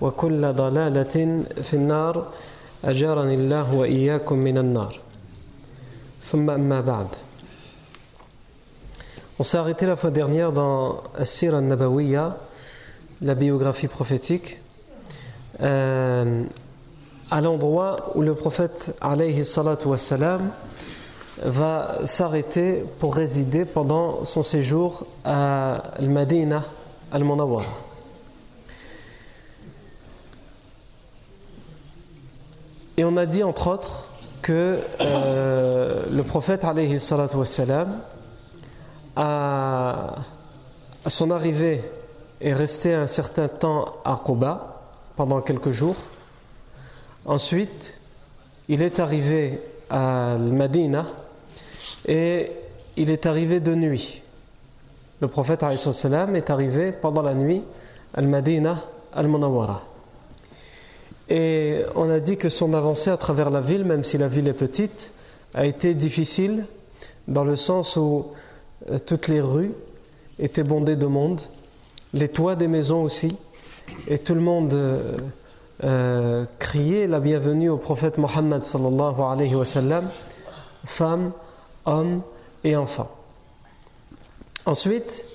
[0.00, 2.26] وكل ضلالة في النار
[2.84, 5.00] أجارني الله وإياكم من النار
[6.22, 7.06] ثم أما بعد
[9.38, 12.36] On s'est arrêté la fois dernière dans Assir al-Nabawiya,
[13.22, 14.60] la biographie prophétique,
[15.60, 16.44] euh,
[17.30, 20.50] à l'endroit où le prophète alayhi salatu wassalam,
[21.42, 26.64] va s'arrêter pour résider pendant son séjour à Al-Madina
[27.10, 27.85] al-Munawwara.
[32.99, 34.07] Et on a dit entre autres
[34.41, 36.97] que euh, le prophète alayhi
[39.15, 40.15] à,
[41.05, 41.83] son arrivée
[42.41, 44.81] est resté un certain temps à Quba
[45.15, 45.95] pendant quelques jours.
[47.27, 47.99] Ensuite,
[48.67, 51.05] il est arrivé à Al-Madina
[52.07, 52.51] et
[52.95, 54.23] il est arrivé de nuit.
[55.21, 57.61] Le prophète salam est arrivé pendant la nuit
[58.15, 58.81] à Al-Madina
[59.13, 59.96] al-Munawwara.
[61.29, 64.47] Et on a dit que son avancée à travers la ville, même si la ville
[64.47, 65.11] est petite,
[65.53, 66.65] a été difficile
[67.27, 68.27] dans le sens où
[68.89, 69.73] euh, toutes les rues
[70.39, 71.41] étaient bondées de monde,
[72.13, 73.35] les toits des maisons aussi,
[74.07, 75.17] et tout le monde euh,
[75.83, 79.53] euh, criait la bienvenue au prophète Mohammed sallallahu alayhi
[80.85, 81.31] femmes,
[81.85, 82.21] hommes
[82.63, 83.11] et enfants.
[84.65, 85.25] Ensuite,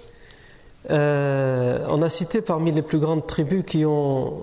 [0.89, 4.43] on a cité parmi les plus grandes tribus qui ont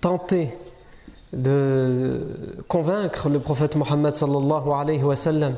[0.00, 0.50] tenté
[1.32, 2.20] de
[2.68, 5.56] convaincre le prophète Mohammed sallallahu alayhi wa sallam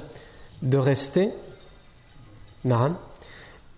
[0.63, 1.31] de rester.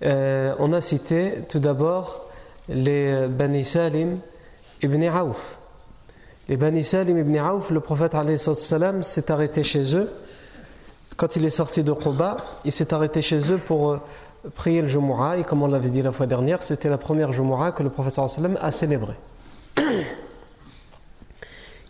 [0.02, 2.26] Euh, on a cité tout d'abord
[2.68, 4.18] les Bani Salim
[4.82, 5.58] ibn Aouf.
[6.48, 10.10] Les Bani Salim ibn Aouf, le prophète alayhi sallam s'est arrêté chez eux.
[11.16, 13.98] Quand il est sorti de Quba, il s'est arrêté chez eux pour
[14.56, 15.36] prier le Jumu'ah.
[15.36, 18.14] Et comme on l'avait dit la fois dernière, c'était la première Jumu'ah que le prophète
[18.14, 19.16] sallam a célébrée.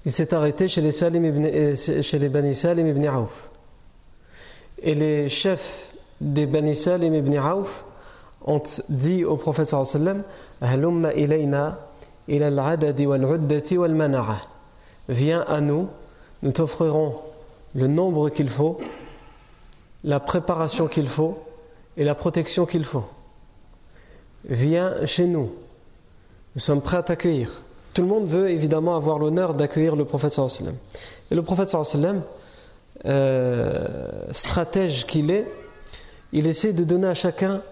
[0.05, 3.51] Il s'est arrêté chez les, Salim ibn, chez les Bani Salim ibn Aouf.
[4.83, 7.85] Et les chefs des Bani Salim ibn Aouf
[8.45, 10.25] ont dit au prophète sallam
[10.61, 11.79] ilayna
[12.29, 14.39] ila al-adadi wal-uddati wal-mana'a.
[15.09, 15.89] Viens à nous,
[16.43, 17.17] nous t'offrirons
[17.75, 18.81] le nombre qu'il faut,
[20.03, 21.39] la préparation qu'il faut
[21.97, 23.05] et la protection qu'il faut.
[24.45, 25.53] Viens chez nous.
[26.55, 27.63] Nous sommes prêts à t'accueillir.
[27.95, 30.75] Tout le monde veut évidemment avoir l'honneur d'accueillir le prophète sallam.
[31.31, 32.23] Et le prophète sallam,
[33.05, 35.47] euh, stratège qu'il est,
[36.33, 37.63] il essaie de donner à chacun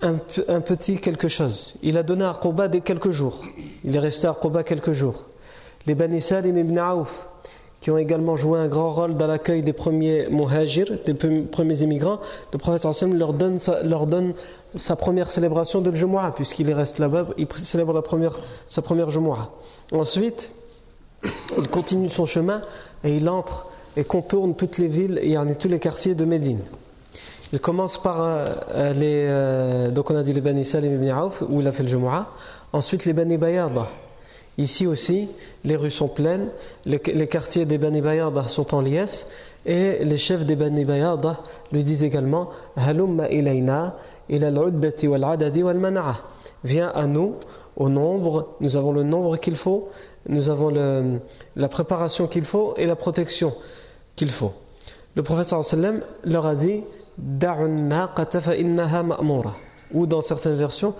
[0.00, 1.74] un, petit quelque chose.
[1.82, 3.42] Il a donné à Quba des quelques jours.
[3.84, 5.24] Il est resté à Quba quelques jours.
[5.86, 7.26] Les Bani Salim ibn Aouf,
[7.80, 12.18] qui ont également joué un grand rôle dans l'accueil des premiers muhajirs, des premiers immigrants,
[12.52, 12.84] le prophète
[13.14, 14.34] leur donne, leur donne
[14.74, 18.02] sa première célébration de Jumu'ah, puisqu'il reste là-bas, il célèbre
[18.66, 19.50] sa première Jumu'ah.
[19.92, 20.50] Ensuite,
[21.56, 22.62] il continue son chemin
[23.04, 23.66] et il entre
[23.96, 26.60] et contourne toutes les villes et tous les quartiers de Médine.
[27.52, 29.24] Il commence par euh, les.
[29.28, 31.88] Euh, donc on a dit les Bani Salim ibn Aouf, où il a fait le
[31.88, 32.26] Jumu'ah.
[32.72, 33.88] Ensuite, les Bani Bayada.
[34.58, 35.28] Ici aussi,
[35.64, 36.48] les rues sont pleines,
[36.84, 39.28] les, quartiers des Bani Bayada sont en liesse,
[39.64, 41.40] et les chefs des Bani Bayada
[41.70, 43.94] lui disent également Halumma ilayna
[44.28, 46.16] ila al-uddati wal-adadi wal-mana'a.
[46.64, 47.36] Viens à nous
[47.76, 49.90] au nombre, nous avons le nombre qu'il faut,
[50.28, 50.70] nous avons
[51.54, 53.54] la préparation qu'il faut et la protection
[54.16, 54.52] qu'il faut.
[55.14, 56.82] Le prophète sallam leur a dit
[59.94, 60.94] ou dans certaines versions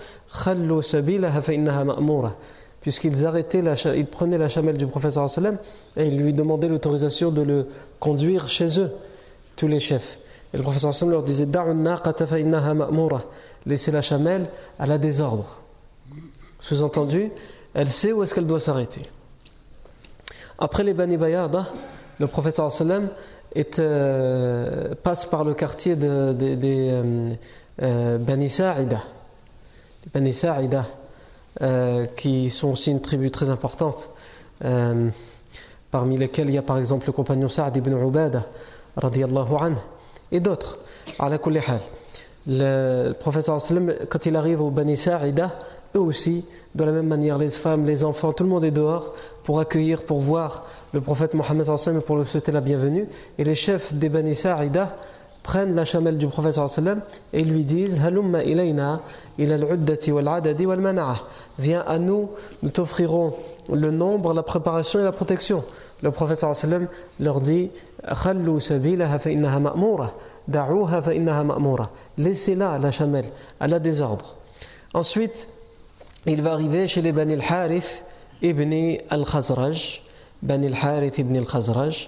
[2.81, 3.63] puisqu'ils arrêtaient
[3.95, 5.57] ils prenaient la chamelle du prophète sallam
[5.97, 7.67] et ils lui demandaient l'autorisation de le
[7.99, 8.91] conduire chez eux
[9.55, 10.19] tous les chefs.
[10.53, 11.47] Et le prophète sallam leur disait
[13.65, 14.49] laissez la chamelle
[14.79, 15.61] à la désordre.
[16.59, 17.31] Sous-entendu
[17.73, 19.03] elle sait où est-ce qu'elle doit s'arrêter.
[20.57, 21.67] Après les Bani Bayada
[22.19, 23.09] le prophète sallam
[23.55, 27.23] est, euh, passe par le quartier des de, de, euh,
[27.81, 29.03] euh, Bani Sa'ida.
[30.13, 30.85] Bani Sa'ida,
[31.61, 34.09] euh, qui sont aussi une tribu très importante,
[34.63, 35.09] euh,
[35.91, 38.45] parmi lesquels il y a par exemple le compagnon Sa'd ibn Ubada,
[38.95, 39.77] radiallahu anhu,
[40.31, 40.79] et d'autres.
[42.47, 43.51] Le prophète
[44.09, 45.59] quand il arrive au Bani Sa'ida,
[45.95, 49.15] eux aussi, de la même manière, les femmes, les enfants, tout le monde est dehors
[49.43, 53.07] pour accueillir, pour voir le prophète Mohammed et pour le souhaiter la bienvenue.
[53.37, 54.95] Et les chefs des Bani Sa'ida
[55.49, 56.59] prennent la chamelle du prophète
[57.33, 59.01] et lui disent Halumma ilayna
[59.39, 61.15] ila al-uddati wal-adadi wal-mana'a.
[61.57, 62.29] Viens à nous,
[62.61, 63.33] nous t'offrirons
[63.73, 65.63] le nombre, la préparation et la protection.
[66.03, 66.45] Le prophète
[67.19, 67.71] leur dit
[68.21, 70.13] Khallu sabilaha fa innaha ma'mura.
[70.47, 71.89] Da'uha fa innaha ma'mura.
[72.19, 74.35] Laissez-la la chamelle, elle a des ordres.
[74.93, 75.47] Ensuite,
[76.27, 78.03] il va arriver chez les Bani al-Harith
[78.43, 78.71] ibn
[79.09, 80.03] al-Khazraj.
[80.43, 82.07] Bani al-Harith ibn al-Khazraj.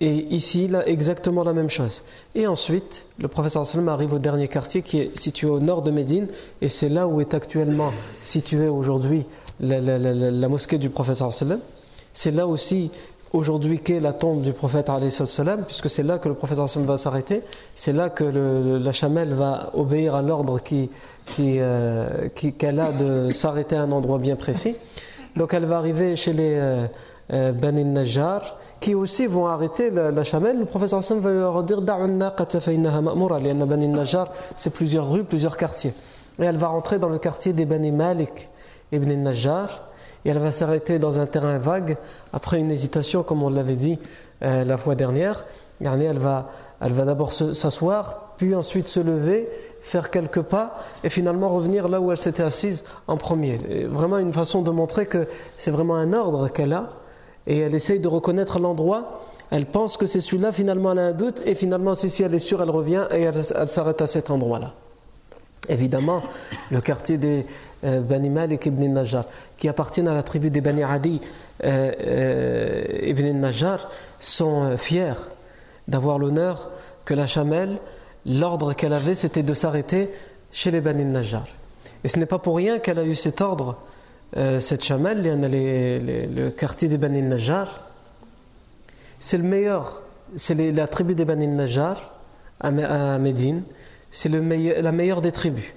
[0.00, 2.04] Et ici, là, exactement la même chose.
[2.34, 5.90] Et ensuite, le professeur sallam arrive au dernier quartier qui est situé au nord de
[5.90, 6.28] Médine.
[6.60, 9.24] Et c'est là où est actuellement située aujourd'hui
[9.58, 11.60] la, mosquée du professeur sallam.
[12.12, 12.90] C'est là aussi
[13.32, 16.98] aujourd'hui qu'est la tombe du prophète salam, puisque c'est là que le professeur sallam va
[16.98, 17.42] s'arrêter.
[17.74, 20.60] C'est là que la chamelle va obéir à l'ordre
[21.40, 22.28] euh,
[22.58, 24.76] qu'elle a de s'arrêter à un endroit bien précis.
[25.36, 26.86] Donc elle va arriver chez les euh,
[27.32, 30.58] euh Bani Najjar qui aussi vont arrêter la, chamelle.
[30.58, 31.80] Le professeur Hassan va leur dire
[34.56, 35.94] c'est plusieurs rues, plusieurs quartiers.
[36.38, 38.48] Et elle va rentrer dans le quartier des Bani Malik
[38.92, 39.88] ibn Najjar
[40.24, 41.96] et elle va s'arrêter dans un terrain vague
[42.32, 43.98] après une hésitation, comme on l'avait dit
[44.42, 45.44] euh, la fois dernière.
[45.80, 46.50] Elle va,
[46.80, 49.48] elle va d'abord s'asseoir, puis ensuite se lever
[49.82, 53.86] faire quelques pas et finalement revenir là où elle s'était assise en premier.
[53.88, 56.88] vraiment une façon de montrer que c'est vraiment un ordre qu'elle a
[57.46, 59.22] et elle essaye de reconnaître l'endroit.
[59.50, 62.40] Elle pense que c'est celui-là, finalement elle a un doute et finalement si, elle est
[62.40, 64.74] sûre, elle revient et elle, s'arrête à cet endroit-là.
[65.68, 66.22] Évidemment,
[66.70, 67.46] le quartier des
[67.84, 69.24] euh, Bani Malik ibn Najjar,
[69.58, 71.20] qui appartiennent à la tribu des Bani Adi
[71.64, 73.90] euh, euh, ibn Najjar,
[74.20, 75.28] sont euh, fiers
[75.88, 76.68] d'avoir l'honneur
[77.04, 77.78] que la chamelle
[78.26, 80.10] l'ordre qu'elle avait, c'était de s'arrêter
[80.52, 81.46] chez les Bani Najjar.
[82.04, 83.78] Et ce n'est pas pour rien qu'elle a eu cet ordre,
[84.36, 87.90] euh, cette chamelle, le quartier des Bani Najjar,
[89.20, 90.02] c'est le meilleur,
[90.36, 92.14] c'est la tribu des Bani Najjar
[92.60, 92.70] à
[93.18, 93.62] Médine,
[94.10, 95.72] c'est la meilleure des tribus.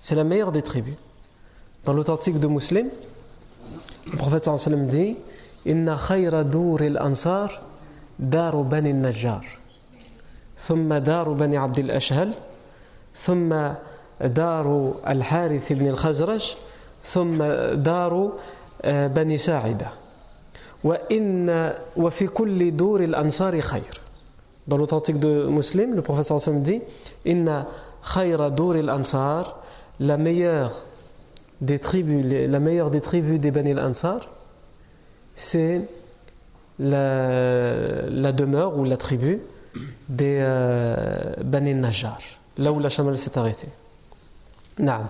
[0.00, 0.94] C'est la meilleure des tribus.
[1.84, 2.88] Dans l'authentique de Muslim,
[4.10, 5.16] le prophète sallam dit
[5.64, 7.62] Inna khayra dur al ansar
[8.18, 9.42] daru bani najjar.
[10.56, 12.34] Thumma daru bani abd al ashhal.
[13.14, 13.80] Thumma
[14.20, 16.56] daru al harith ibn khazraj
[17.05, 18.31] ثم دار
[18.85, 19.87] بني ساعدة
[20.83, 24.01] وإن وفي كل دور الأنصار خير
[24.67, 26.81] Dans l'authentique de Muslim, le professeur Hassan dit
[27.25, 27.67] Inna
[28.13, 29.63] khayra dur al-ansar,
[29.99, 30.85] la meilleure
[31.61, 34.29] des tribus, la meilleure des tribus des Bani al-Ansar,
[35.35, 35.81] c'est
[36.79, 39.39] la, la demeure ou la tribu
[40.09, 42.19] des euh, Bani Najjar,
[42.57, 43.69] là où la chamelle s'est arrêtée.
[44.79, 45.07] Naam.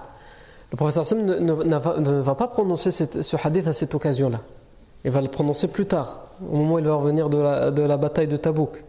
[0.76, 4.42] Le professeur Sim ne, ne, va pas prononcer ce hadith à cette occasion-là.
[5.06, 6.20] Il va le prononcer plus tard,
[6.52, 8.84] au moment où il va revenir de la, bataille de Tabouk.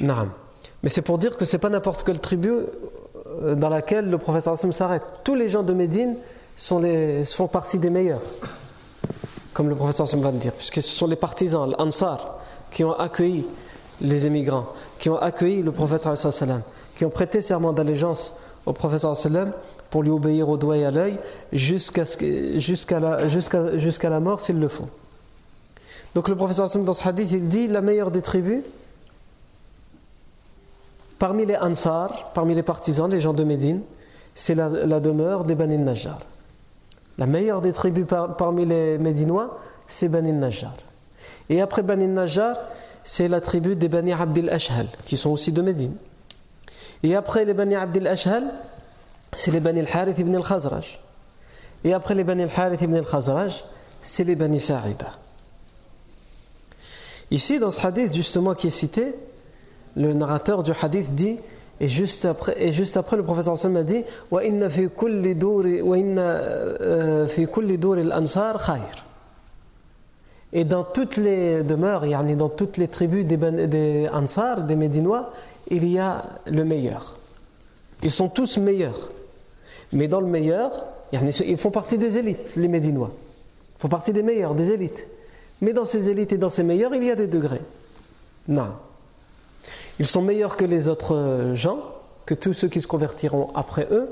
[0.00, 4.56] Mais c'est pour dire que c'est pas n'importe quelle tribu euh, dans laquelle le professeur
[4.56, 5.02] Sim s'arrête.
[5.22, 6.16] Tous les gens de Médine
[6.56, 8.22] sont les, font partie des meilleurs,
[9.52, 12.38] comme le professeur Sim va le dire, puisque ce sont les partisans, l'Ansar,
[12.70, 13.46] qui ont accueilli
[14.00, 16.08] les émigrants, qui ont accueilli le prophète
[16.96, 18.34] qui ont prêté serment d'allégeance
[18.66, 19.06] au prophète
[19.90, 21.18] pour lui obéir au doigt et à l'œil
[21.52, 22.04] jusqu'à
[23.00, 24.88] la, la mort s'il le faut.
[26.14, 28.62] Donc le prophète dans ce hadith il dit la meilleure des tribus
[31.22, 33.82] parmi les Ansar, parmi les partisans, les gens de Médine,
[34.34, 36.18] c'est la, demeure des Bani Najjar.
[37.16, 40.74] La meilleure des tribus par, parmi les Médinois, c'est Bani Najjar.
[41.48, 42.56] Et après Bani Najjar,
[43.04, 45.94] c'est la tribu des Bani Abdel Ashhal, qui sont aussi de Médine.
[47.02, 48.44] Et après les Bani Abdel Ashhal,
[49.32, 51.00] c'est les Bani al-Harith ibn al-Khazraj.
[51.84, 53.64] Et après les Bani al-Harith ibn al-Khazraj,
[54.02, 55.12] c'est les Bani Sa'ida.
[57.30, 59.14] Ici, dans ce hadith justement qui est cité,
[59.96, 61.38] le narrateur du hadith dit
[61.80, 64.04] et juste après, et juste après le professeur Hassan a dit
[70.52, 72.06] Et dans toutes les demeures,
[72.36, 75.32] dans toutes les tribus des, des Ansar, des Médinois,
[75.72, 77.16] il y a le meilleur.
[78.02, 79.10] Ils sont tous meilleurs.
[79.92, 83.10] Mais dans le meilleur, ils font partie des élites, les Médinois.
[83.76, 85.06] Ils font partie des meilleurs, des élites.
[85.60, 87.62] Mais dans ces élites et dans ces meilleurs, il y a des degrés.
[88.48, 88.68] Non.
[89.98, 91.80] Ils sont meilleurs que les autres gens,
[92.26, 94.08] que tous ceux qui se convertiront après eux,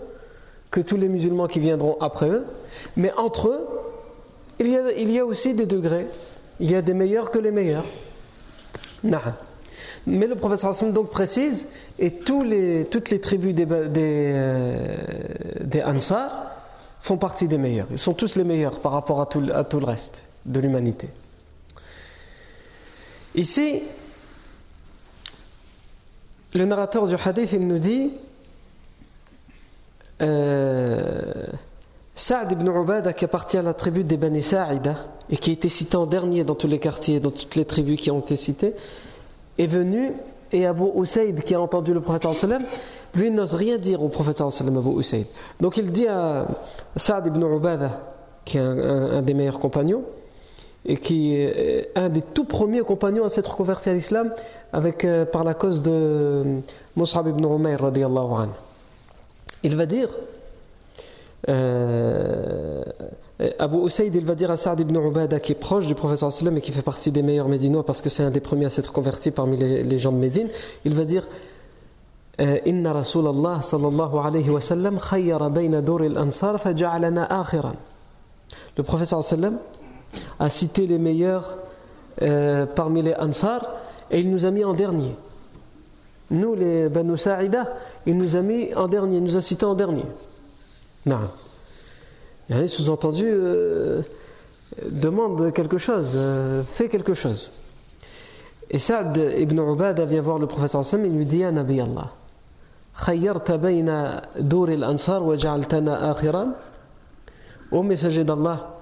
[0.70, 2.46] que tous les musulmans qui viendront après eux.
[2.96, 3.66] Mais entre eux,
[4.60, 6.06] il y a, il y a aussi des degrés.
[6.58, 7.86] Il y a des meilleurs que les meilleurs.
[9.02, 9.18] Non.
[10.06, 11.66] Mais le professeur Hassan donc précise,
[11.98, 14.96] et toutes les tribus des, des, euh,
[15.60, 16.50] des Ansar
[17.00, 17.86] font partie des meilleurs.
[17.90, 21.08] Ils sont tous les meilleurs par rapport à tout, à tout le reste de l'humanité.
[23.34, 23.82] Ici,
[26.54, 28.10] le narrateur du hadith, il nous dit
[30.20, 31.46] euh,
[32.14, 35.68] Saad ibn Ubada, qui appartient à la tribu des Bani Sa'ida et qui a été
[35.68, 38.74] cité en dernier dans tous les quartiers, dans toutes les tribus qui ont été citées,
[39.62, 40.12] est venu
[40.52, 42.64] et Abu Usaid, qui a entendu le prophète sallam,
[43.14, 45.26] lui n'ose rien dire au prophète sallam, Abu Usaid.
[45.60, 46.46] Donc il dit à
[46.96, 48.00] Saad ibn Ubada,
[48.44, 50.02] qui est un des meilleurs compagnons,
[50.84, 54.32] et qui est un des tout premiers compagnons à s'être converti à l'islam
[54.72, 56.42] avec, euh, par la cause de
[56.96, 58.48] Mus'ab ibn Umayr anhu.
[59.62, 60.08] Il va dire
[61.48, 62.82] euh,
[63.58, 66.58] Abu Usaid il va dire à Saad ibn Ubada qui est proche du professeur sallam
[66.58, 68.92] et qui fait partie des meilleurs médinois parce que c'est un des premiers à s'être
[68.92, 70.48] converti parmi les, gens de Médine
[70.84, 71.26] il va dire
[72.40, 77.76] euh, Inna Rasulallah sallallahu alayhi wa sallam khayyara bayna dur al-ansar faja'alana akhiran
[78.76, 79.58] le professeur sallam
[80.38, 81.56] a cité les meilleurs
[82.22, 83.66] euh, parmi les Ansar
[84.10, 85.14] et il nous a mis en dernier.
[86.30, 87.74] Nous, les Banu Sa'ida,
[88.06, 90.04] il nous a mis en dernier, il nous a cité en dernier.
[91.06, 91.18] Non.
[92.50, 94.02] Il sous-entendu, euh,
[94.90, 97.52] demande quelque chose, euh, fait quelque chose.
[98.70, 102.12] Et Saad ibn Ubada vient voir le professeur Sam et lui dit Ya Nabi Allah,
[103.04, 106.52] khayyarta bayna dur al-ansar wa ja'altana akhiran
[107.70, 108.78] Ô messager d'Allah,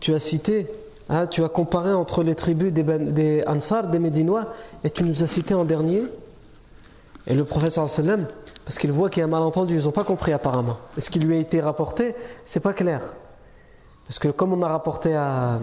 [0.00, 0.66] tu as cité,
[1.10, 4.46] hein, tu as comparé entre les tribus des, ben, des Ansar, des Médinois,
[4.82, 6.04] et tu nous as cité en dernier.
[7.26, 8.26] Et le professeur sallam,
[8.64, 10.76] parce qu'il voit qu'il y a un malentendu, ils n'ont pas compris apparemment.
[10.98, 12.14] Ce qui lui a été rapporté,
[12.44, 13.00] c'est pas clair.
[14.06, 15.58] Parce que comme on a rapporté à,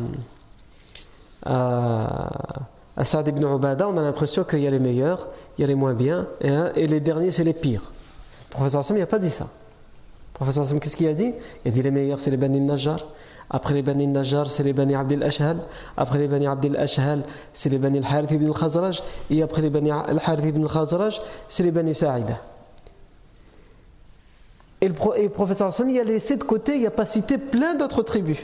[1.46, 5.28] à, Saad ibn on a l'impression qu'il y a les meilleurs,
[5.58, 7.92] il y a les moins bien, et, et les derniers c'est les pires.
[8.50, 9.48] Le professeur sallam, il n'a pas dit ça.
[10.34, 11.34] Professeur sallam, qu'est-ce qu'il a dit?
[11.66, 13.06] Il a dit les meilleurs c'est les Bani Najjar,
[13.54, 15.60] après les Bani Najjar, c'est les Bani Abdel Ashhal.
[15.98, 19.04] Après les Bani Abdel Ashhal, c'est les Bani Al-Harith ibn al-Khazraj.
[19.30, 22.40] Et après les Bani Al-Harith ibn al-Khazraj, c'est les Bani Sa'ida.
[24.80, 28.04] Et le, le prophète il a laissé de côté, il a pas cité plein d'autres
[28.04, 28.40] tribus.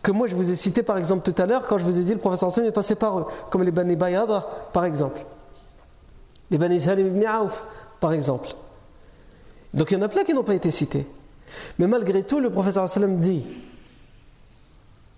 [0.00, 2.04] Que moi je vous ai cité par exemple tout à l'heure quand je vous ai
[2.04, 5.20] dit le prophète est passé par eux, comme les Bani Bayada par exemple.
[6.52, 7.64] Les Bani Salim ibn Auf
[7.98, 8.50] par exemple.
[9.74, 11.04] Donc il y en a plein qui n'ont pas été cités.
[11.78, 12.78] Mais malgré tout, le prophète
[13.20, 13.44] dit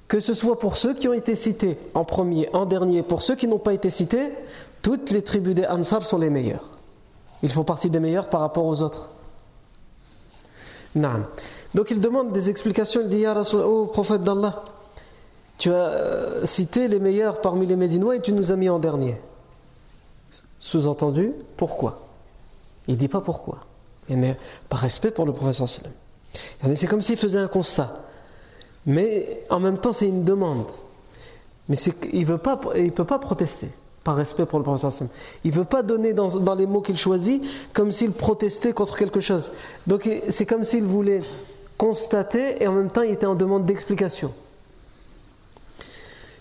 [0.09, 3.35] que ce soit pour ceux qui ont été cités en premier, en dernier, pour ceux
[3.35, 4.33] qui n'ont pas été cités,
[4.83, 6.69] toutes les tribus des Ansar sont les meilleures.
[7.43, 9.11] Ils font partie des meilleurs par rapport aux autres.
[11.75, 14.65] Donc il demande des explications, il dit Ya oh prophète d'Allah,
[15.59, 18.79] tu as euh, cité les meilleurs parmi les Médinois et tu nous as mis en
[18.79, 19.17] dernier.
[20.61, 22.07] Sous-entendu, pourquoi?
[22.87, 23.59] Il ne dit pas pourquoi.
[24.09, 24.37] Mais
[24.69, 25.69] par respect pour le professeur
[26.75, 28.05] C'est comme s'il faisait un constat.
[28.87, 30.67] Mais en même temps, c'est une demande.
[31.69, 31.77] Mais
[32.13, 33.71] il ne peut pas protester
[34.05, 35.09] par respect pour le professeur
[35.45, 39.21] Il ne veut pas donner dans, les mots qu'il choisit comme s'il protestait contre quelque
[39.21, 39.51] chose.
[39.87, 41.23] Donc c'est comme s'il voulait
[41.79, 44.33] constater et en même temps il était en demande d'explication.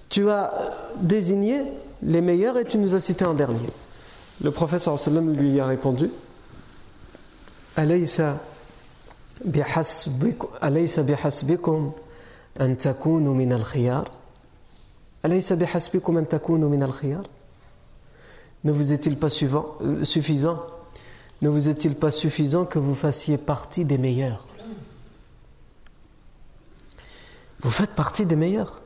[0.10, 0.52] Tu as
[0.98, 1.64] désigné
[2.04, 3.70] les meilleurs et tu nous as cité en dernier.
[4.42, 6.12] Le professeur lui a répondu
[7.78, 8.36] Alaysa
[9.45, 10.49] bihasbikum
[12.61, 14.11] أن تكونوا من الخيار
[15.25, 17.27] أليس بحسبكم أن تكونوا من الخيار
[18.65, 20.59] Ne vous est-il pas suffisant, euh, suffisant
[21.43, 24.45] Ne vous est-il pas suffisant que vous fassiez partie des meilleurs
[27.61, 28.81] Vous faites partie des meilleurs.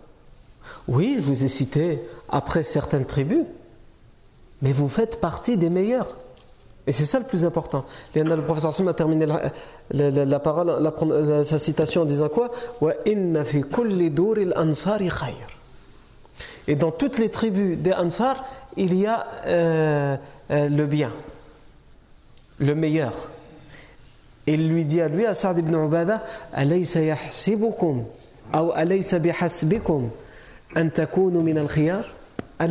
[0.88, 3.46] Oui, je vous ai cité après certaines tribus,
[4.60, 6.18] mais vous faites partie des meilleurs.
[6.87, 7.83] Et c'est ça le plus important.
[8.15, 9.51] Le professeur Sim a terminé la,
[9.91, 12.49] la, la, la parole, euh, sa citation en disant quoi?
[16.67, 18.45] Et dans toutes les tribus des Ansar,
[18.77, 20.15] il y a euh,
[20.49, 21.11] euh, le bien,
[22.59, 23.13] le meilleur.
[24.45, 28.05] Et il lui dit à lui, à Sa'd ibn Ubada Alaysa yahsibukum,
[28.53, 30.09] ou alaysa bihasbikum,
[30.73, 32.05] an takunu min al-khiyar?
[32.59, 32.65] Ne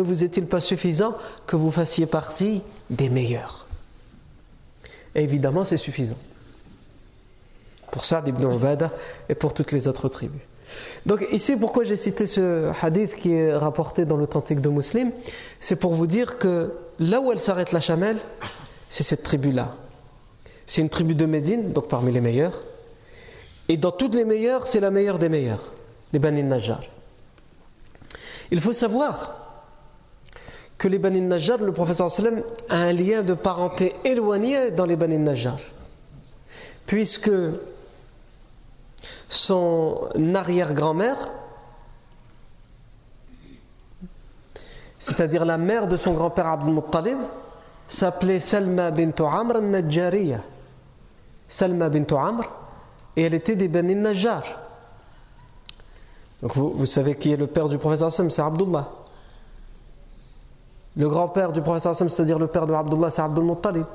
[0.00, 1.14] vous est-il pas suffisant
[1.46, 3.66] que vous fassiez partie des meilleurs?
[5.14, 6.16] Et Évidemment, c'est suffisant.
[7.90, 8.92] Pour Saad ibn Ubada
[9.28, 10.40] et pour toutes les autres tribus.
[11.06, 15.12] Donc ici, pourquoi j'ai cité ce hadith qui est rapporté dans l'authentique de Muslim?
[15.60, 18.18] C'est pour vous dire que là où elle s'arrête la chamelle,
[18.90, 19.74] c'est cette tribu-là.
[20.66, 22.62] C'est une tribu de Médine, donc parmi les meilleurs.
[23.68, 25.72] Et dans toutes les meilleures, c'est la meilleure des meilleures,
[26.12, 26.82] les Bani Najjar.
[28.50, 29.34] Il faut savoir
[30.78, 34.96] que les Bani Najjar, le professeur sallam a un lien de parenté éloigné dans les
[34.96, 35.58] Bani Najjar.
[36.86, 37.30] Puisque
[39.28, 41.28] son arrière-grand-mère,
[44.98, 47.18] c'est-à-dire la mère de son grand-père Abdul Muttalib,
[47.88, 50.40] s'appelait Salma bint Amr al-Najjariya.
[51.48, 52.44] Salma bint Amr,
[53.16, 54.44] et elle était des Bani Najjar.
[56.42, 58.88] Donc vous, savez qui est le père du professeur Hassan, c'est Abdullah.
[60.96, 63.86] Le grand-père du professeur Hassan, c'est-à-dire le père de Abdullah, c'est Abdul Muttalib.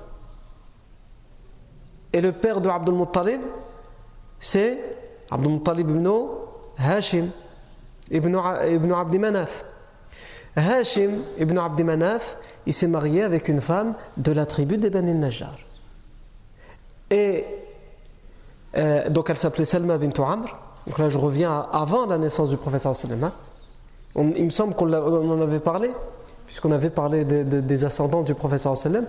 [2.12, 3.42] Et le père de Abdul Muttalib,
[4.40, 4.78] c'est
[5.32, 6.08] Abdul Muttalib ibn
[6.78, 7.30] Hashim
[8.12, 9.64] ibn, ibn Manaf.
[10.56, 15.14] Hashim ibn Abdi Manaf, il s'est marié avec une femme de la tribu des Bani
[15.14, 15.58] Najjar.
[17.10, 17.46] Et
[18.76, 20.56] euh, donc elle s'appelait Salma bint Amr.
[20.88, 23.32] Donc là, je reviens avant la naissance du professeur sallam.
[24.16, 25.92] Il me semble qu'on en avait parlé,
[26.46, 29.06] puisqu'on avait parlé des ascendants du professeur sallam.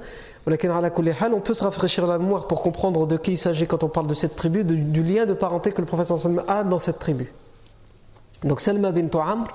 [0.46, 4.06] On peut se rafraîchir la mémoire pour comprendre de qui il s'agit quand on parle
[4.06, 7.32] de cette tribu, du, lien de parenté que le professeur sallam a dans cette tribu.
[8.44, 9.48] Donc Salma bint Amr,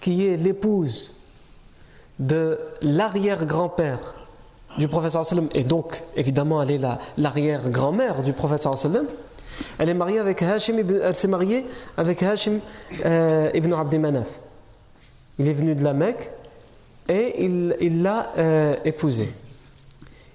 [0.00, 1.14] qui est l'épouse
[2.18, 4.14] de l'arrière-grand-père
[4.78, 6.80] du professeur sallam, et donc évidemment elle est
[7.16, 9.06] l'arrière-grand-mère du professeur sallam,
[9.78, 12.60] elle est mariée avec Hashim elle s'est mariée avec Hashim
[13.04, 14.28] euh, ibn Abd Manaf.
[15.38, 16.30] Il est venu de la Mecque
[17.08, 19.32] et il l'a euh, épousée.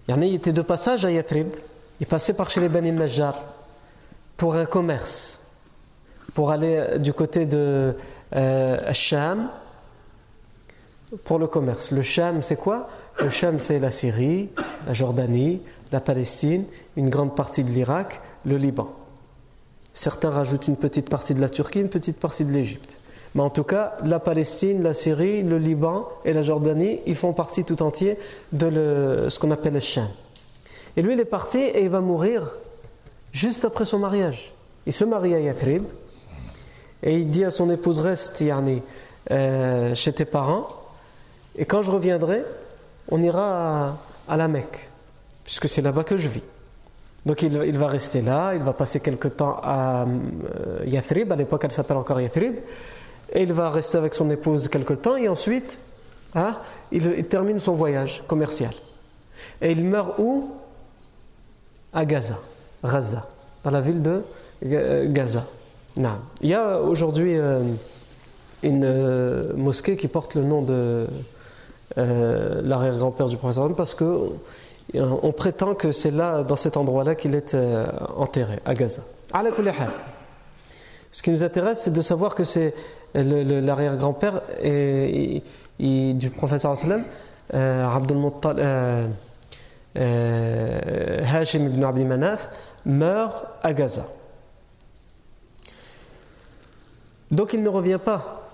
[0.08, 1.50] Il était de passage à Yathrib.
[2.00, 3.36] Il passait par chez les Bani Najjar
[4.38, 5.42] pour un commerce,
[6.34, 7.96] pour aller euh, du côté de
[8.36, 9.50] euh, Sham
[11.26, 11.92] pour le commerce.
[11.92, 12.90] Le Sham, c'est quoi?
[13.20, 14.50] Le Sham, c'est la Syrie,
[14.88, 18.90] la Jordanie, la Palestine, une grande partie de l'Irak, le Liban.
[19.94, 22.90] Certains rajoutent une petite partie de la Turquie, une petite partie de l'Égypte.
[23.36, 27.34] Mais en tout cas, la Palestine, la Syrie, le Liban et la Jordanie, ils font
[27.34, 28.18] partie tout entier
[28.52, 30.08] de ce qu'on appelle le Sham.
[30.98, 32.54] Et lui, il est parti et il va mourir
[33.32, 34.54] juste après son mariage.
[34.88, 35.84] Il se marie à Yathrib
[37.04, 38.82] et il dit à son épouse Reste yani,
[39.30, 40.68] euh, chez tes parents
[41.56, 42.44] et quand je reviendrai,
[43.10, 43.98] on ira
[44.28, 44.90] à la Mecque,
[45.44, 46.44] puisque c'est là-bas que je vis.
[47.26, 51.62] Donc il, va rester là, il va passer quelque temps à euh, Yathrib, à l'époque
[51.66, 52.56] elle s'appelle encore Yathrib,
[53.34, 55.80] et il va rester avec son épouse quelque temps, et ensuite
[56.34, 56.56] hein,
[56.92, 58.74] il, termine son voyage commercial.
[59.62, 60.52] Et il meurt où?
[61.92, 62.40] À Gaza,
[62.84, 63.28] Gaza,
[63.64, 64.22] dans la ville de
[64.66, 65.46] euh, Gaza.
[65.98, 67.62] Il y a aujourd'hui euh,
[68.64, 71.08] une mosquée qui porte le nom de
[71.98, 74.30] l'arrière-grand-père du professeur parce que
[74.94, 79.04] on prétend que c'est là, dans cet endroit-là, qu'il est euh, enterré, à Gaza.
[81.12, 82.74] Ce qui nous intéresse, c'est de savoir que c'est
[83.14, 84.42] l'arrière-grand-père
[85.80, 87.04] du professeur sallam,
[87.54, 89.08] euh, Abdul euh,
[89.98, 92.50] euh, Hashim ibn Abdi Manaf,
[92.86, 94.08] meurt à Gaza.
[97.32, 98.50] Donc il ne revient pas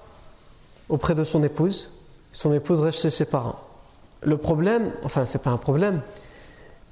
[0.87, 1.93] auprès de son épouse,
[2.31, 3.59] son épouse reste chez ses parents.
[4.21, 6.01] Le problème, enfin c'est pas un problème,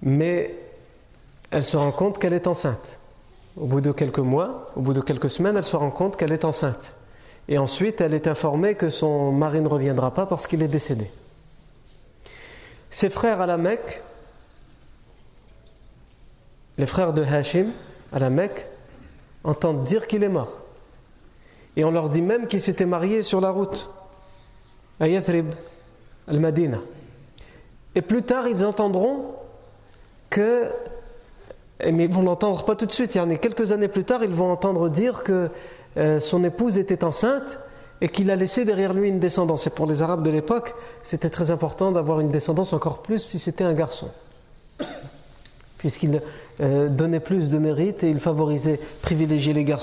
[0.03, 0.53] mais
[1.49, 2.99] elle se rend compte qu'elle est enceinte.
[3.55, 6.31] Au bout de quelques mois, au bout de quelques semaines, elle se rend compte qu'elle
[6.31, 6.93] est enceinte.
[7.47, 11.09] Et ensuite, elle est informée que son mari ne reviendra pas parce qu'il est décédé.
[12.89, 14.01] Ses frères à la Mecque,
[16.77, 17.67] les frères de Hashim
[18.11, 18.65] à la Mecque,
[19.43, 20.59] entendent dire qu'il est mort.
[21.75, 23.89] Et on leur dit même qu'il s'était marié sur la route,
[24.99, 25.53] à Yathrib,
[26.27, 26.79] al-Madina.
[27.95, 29.35] Et plus tard, ils entendront
[30.33, 30.65] que,
[31.79, 34.03] mais ils vont l'entendre pas tout de suite, il y en a quelques années plus
[34.03, 35.49] tard, ils vont entendre dire que
[35.97, 37.59] euh, son épouse était enceinte
[38.01, 39.67] et qu'il a laissé derrière lui une descendance.
[39.67, 43.37] Et pour les Arabes de l'époque, c'était très important d'avoir une descendance encore plus si
[43.37, 44.09] c'était un garçon.
[45.77, 46.21] Puisqu'il
[46.61, 49.81] euh, donnait plus de mérite et il favorisait, privilégiait les garçons